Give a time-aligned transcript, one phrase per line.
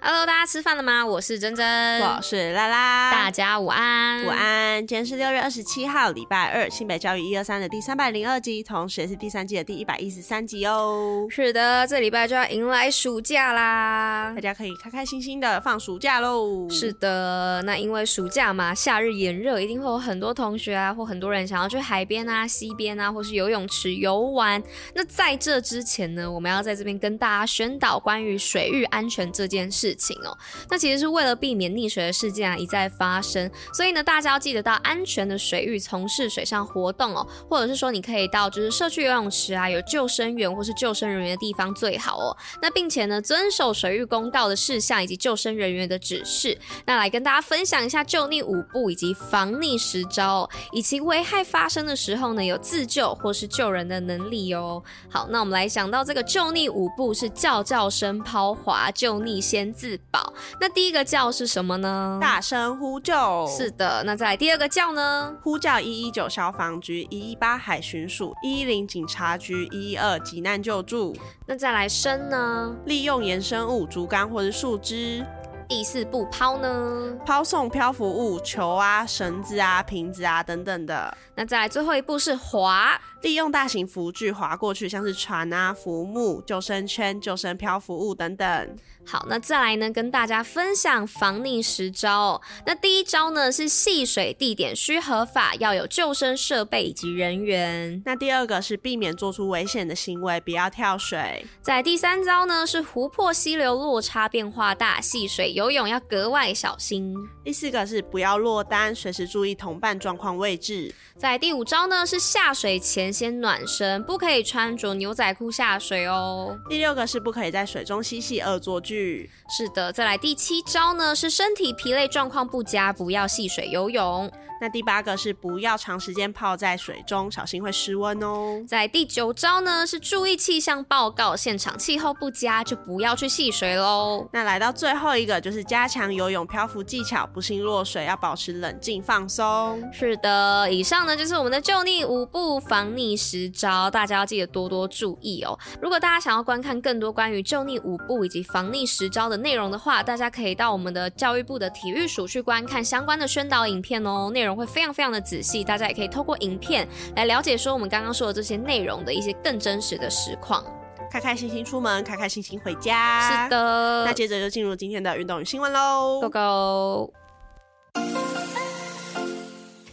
[0.00, 1.04] Hello，大家吃饭了吗？
[1.04, 4.86] 我是珍珍，我是拉拉，大家午安，午安。
[4.86, 11.26] 今天是六月二十七号，礼拜二，新北教育一二三的第三百零二集，同时也是第三季的第一百一十三集哦。
[11.28, 16.70] 是的，这礼拜就要迎来暑假啦，大家可以开开心心的放暑假喽。
[16.70, 24.62] 是的，那因为暑假嘛，夏日炎热，一定会有很多同学啊，或很多人想要去海边啊、溪边啊，或是游泳池游玩。
[24.94, 29.87] 那在这之前呢，我们要在这边跟大家宣导关于水域安全这件事。
[29.88, 30.36] 事情哦，
[30.68, 42.36] 那其实是为了避免溺水的事件啊一再发生，所以呢，大家要记得到安全的水域从事水上活动哦，或者是说你可以到就是社区游泳池啊，有救生员或是救生人员的地方最好哦。
[42.60, 46.58] 那并且呢，遵守水域公道的事项以及救生人员的指示。
[46.84, 54.82] 那来跟大家分享一下救溺五步以及防溺十招，以及危害发生的时候呢，有自救或是救人的能力哦。
[55.08, 60.32] 好，那我们来想到这个救溺五步是叫叫声抛滑救溺先自保。
[60.60, 62.18] 那第一个叫是什么呢？
[62.20, 63.46] 大声呼救。
[63.46, 65.32] 是的，那再来第二个叫呢？
[65.40, 71.16] 呼叫一一九消防局、一一八海巡署、一一零警察局、一一二急难救助。
[71.46, 72.74] 那再来升呢？
[72.86, 75.24] 利用延伸物、竹竿或者树枝。
[75.68, 77.14] 第四步抛呢？
[77.26, 81.14] 抛送漂浮物、球啊、绳子啊、瓶子啊等等的。
[81.34, 88.76] 那再来最后一步是划，利用大型浮具划过去，像是船啊、浮木、救生圈、救生漂浮物等等。
[89.04, 92.42] 好，那再来呢，跟大家分享防溺十招哦。
[92.66, 98.02] 那第一招呢是戏水地点需合法，要有救生设备以及人员。
[98.04, 101.46] 那第二个是避免做出危险的行为，不要跳水。
[101.62, 107.16] 在第三招呢是湖泊溪流落差变化大，戏水游泳要格外小心。
[107.42, 110.94] 第四个是不要落单，随时注意同伴状况位置。
[111.16, 116.58] 在第五招呢是下水前先暖身，不可以穿着牛仔裤下水哦。
[116.68, 119.30] 第六个是不可以在水中嬉戏恶作剧。
[119.48, 124.30] 是的，再来第七招呢，是身体疲累状况不佳，不要戏水游泳。
[124.60, 128.62] 那第八个是不要长时间泡在水中，小心会失温哦。
[128.66, 134.28] 在第九招呢，是注意气象报告，现场气候不佳就不要去戏水喽。
[134.32, 139.80] 那来到最后一个就是加强游泳漂浮技巧，不幸落水要保持冷静放松。
[139.92, 145.56] 是的，以上呢就是我们的救溺五步防溺十招，大家要记得多多注意哦。
[145.80, 154.47] 如果大家想要观看更多关于救溺五步以及防溺十招的内容的话，大家可以到我们的教育部的体育署去观看相关的宣导影片哦，内容。
[154.56, 156.86] 会非常非常的仔细，大家也可以透过影片
[157.16, 160.64] 来了解说我们刚刚说的这些内容的一些更真实的实况。
[161.10, 163.44] 开开心心出门，开开心心回家。
[163.44, 167.14] 是的，那接着就进入今天的运动与新闻喽，Go Go！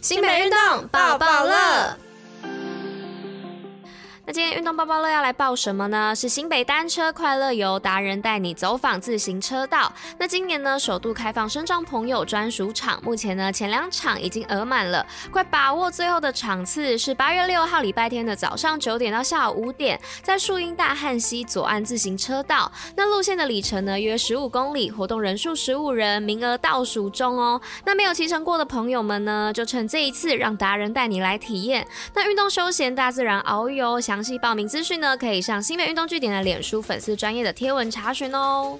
[0.02, 2.05] 新北运动爆爆乐。
[4.36, 6.14] 今天运动包包乐要来报什么呢？
[6.14, 9.90] 是新北单车快乐游达人带你走访自行车道。
[10.18, 22.70] 那今年呢，首度开放身障朋友专属场，目前呢前两场已经额满了，快把握最后的场次，是八月六号礼拜天的早上九点到下午五点，在树荫大汉溪左岸自行车道。
[22.94, 27.58] 那路线的里程呢约十五公里，活动人数十五人，名额倒数中哦。
[27.86, 31.88] 那没有骑乘过的朋友们呢，就趁这一次让达人带你来体验。
[32.12, 34.25] 那运动休闲大自然遨游想。
[34.26, 38.76] 细报名资讯呢，可以上新北运动据点的脸书粉丝专业的贴文查询哦。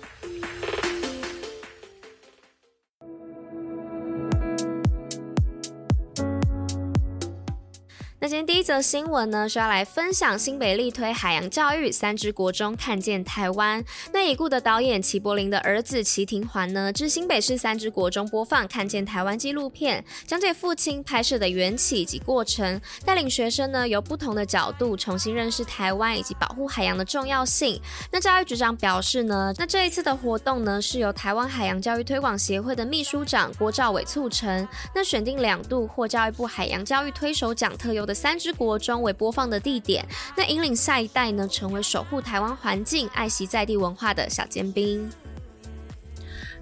[8.26, 13.84] 那今天第一则新闻呢，是要来分享新北力推海洋教育，三芝国中看见台湾。
[14.12, 27.80] 那已故的导演齐柏林的儿子齐庭环呢，至新北市三芝国中播放《看见台湾》纪录片，讲解父亲拍摄的缘起及过程，带领学生呢由不同的角度重新认识台湾以及保护海洋的重要性。
[28.10, 40.02] 那教育局长表示呢，那这一次的活动呢是由台湾海洋教育推广协会的秘书长郭兆伟促成，那选定两度获教育部海洋教育推手奖特优的三芝国中为播放的地点，
[40.34, 45.06] 那引领下一代呢，成为守护台湾环境、爱惜在地文化的小尖兵。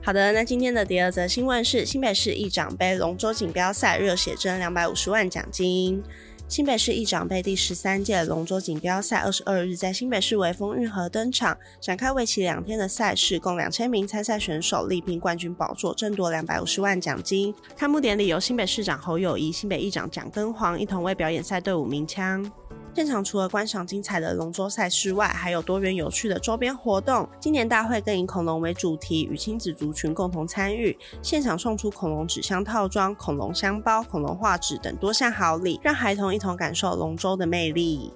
[0.02, 6.02] 好的，那今天的第二则新闻是新北市议长杯龙舟锦标赛热血争两百五十万奖金。
[6.46, 17.52] 新北市议长杯第十三届龙舟锦标赛二十二日在新北市维风运河登场，展开为期两天的赛事，共两千名参赛选手力拼冠军宝座，争夺两百五十万奖金。
[17.75, 22.49] 开幕典礼由新北市长侯友谊、新北议长蒋根煌一同为表演赛队伍鸣枪。
[22.94, 27.29] 现场除了观赏精彩的龙舟赛事外，还有多元有趣的周边活动。
[27.41, 38.12] 今年大会更以恐龙为主题，与亲子族群共同参与，现场送出恐龙纸箱套装、恐龙箱包、恐龙画纸等多项好礼，让孩童一同感受龙舟的魅力。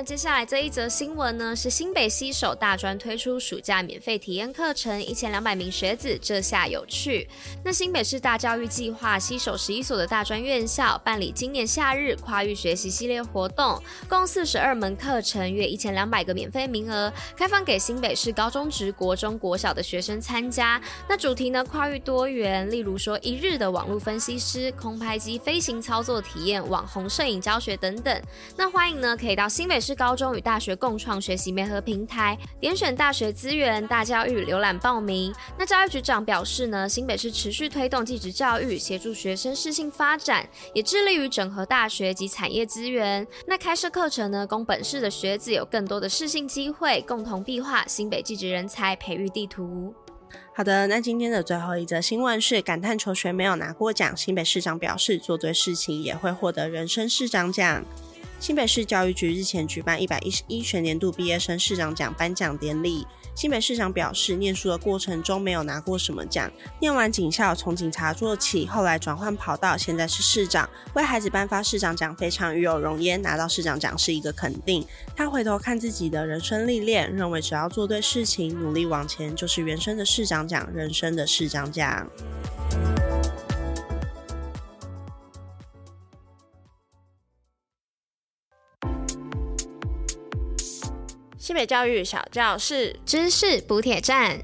[0.00, 7.28] 那接下来这一则新闻呢，是新北西首大专推出暑假免费体验课程，一千两百名学子这下有趣。
[7.62, 20.80] 那新北市大教育计划西首十一所的大专院校，办理今年夏日跨域学习系列活动，共四十二门课程，约一千两百个免费名额，开放给新北市高中职、国中、国小的学生参加。
[21.10, 28.18] 那主题呢，跨域多元，例如说一日的网络分析师、空拍机飞行操作体验、网红摄影教学等等。
[28.56, 35.34] 那欢迎呢，可以到新北市是高中与大学共创学习媒合平台，点选大学资源、大教育浏览报名。
[35.58, 43.26] 那教育局长表示呢，新北市持续推动技职教育，协助学生适性发展，也致力于整合大学及产业资源。
[43.48, 49.92] 那开设课程呢，供本市的学子有更多的适性机会，共同壁画新北技职人才培育地图。
[50.54, 57.84] 好的，那今天的最后一则新闻是感叹求学没有拿过奖，新北市长表示做对事情也会获得人生市长奖。
[58.40, 63.06] 新北市教育局日前举办一百一十一学年度毕业生市长奖颁奖典礼。
[63.34, 66.50] 新北市长表示，念书的过程中没有拿过什么奖，
[66.80, 73.20] 念完警校从警察做起，后来转换跑道，现在是市长，为孩子颁发市长奖非常与有荣焉。
[73.20, 74.86] 拿到市长奖是一个肯定。
[75.14, 82.08] 他回头看自己的人生历练，认为只要做对事情，努力往前，就是原生的市长奖，人生的市长奖。
[91.50, 94.40] 新北教育小教室，知识补铁站。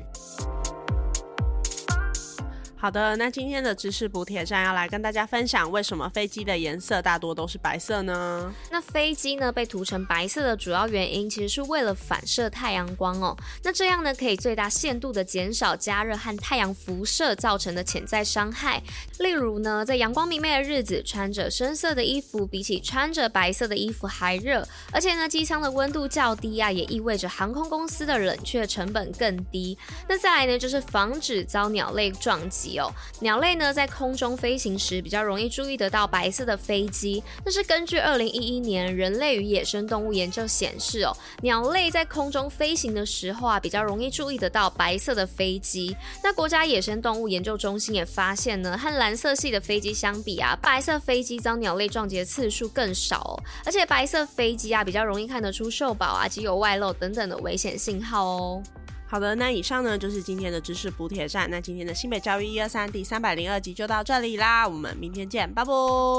[2.86, 8.54] 好的，那今天的知识补铁站要来跟大家分享，为什么飞机的颜色大多都是白色呢？
[8.70, 13.36] 那飞机呢被涂成白色的主要原因，其实是为了反射太阳光哦。
[13.64, 18.80] 那这样呢，可以最大限度的减少加热和太阳辐射造成的潜在伤害。
[19.18, 24.64] 例如呢，在阳光明媚的日子，穿着深色的衣服，比起穿着白色的衣服还热。
[24.92, 29.76] 而且呢，机舱的温度较低啊，也意味着航空公司的冷却成本更低。
[30.08, 32.75] 那再来呢，就是防止遭鸟类撞击。
[32.76, 37.22] 有鸟类呢，在空中飞行时比较容易注意得到白色的飞机。
[37.44, 45.96] 那是根据二零一一年人类与野生动物研究显示哦，鸟类在空中飞行的时候啊，比较容易注意得到白色的飞机。
[46.22, 58.62] 那国家野生动物研究中心也发现呢，和蓝色系的飞机相比啊，白色飞机遭鸟类撞击的次数更少，而且白色飞机啊，比较容易看得出受保啊、机油外漏等等的危险信号哦。
[59.08, 61.48] 好的，那以上呢就是今天的知识补铁站。
[61.50, 65.70] 那今天的新北教育一二三第三百零二集就到这里啦，我们明天见，拜拜，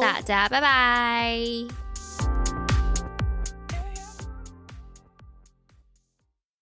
[0.02, 1.87] 大家拜拜。